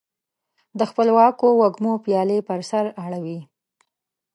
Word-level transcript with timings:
د 0.79 0.81
خپلواکو 0.89 1.47
وږمو 1.61 1.93
پیالي 2.05 2.39
پر 2.47 2.59
سر 2.69 2.85
اړوي 3.03 3.39